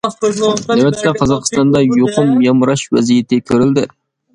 نۆۋەتتە، 0.71 1.13
قازاقىستاندا 1.21 1.85
يۇقۇم 1.85 2.35
يامراش 2.49 2.89
ۋەزىيىتى 2.99 3.45
كۆرۈلدى. 3.53 3.91